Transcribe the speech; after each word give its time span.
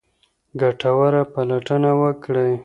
ګټوره 0.61 1.21
پلټنه 1.33 1.91
وکړئ. 2.01 2.51